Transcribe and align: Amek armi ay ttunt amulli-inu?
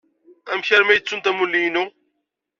Amek 0.51 0.67
armi 0.75 0.91
ay 0.93 0.99
ttunt 1.01 1.29
amulli-inu? 1.29 1.83